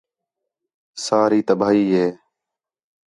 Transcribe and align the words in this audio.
ساری 1.03 1.41
تباہی 1.47 1.83
ہِے 1.95 2.07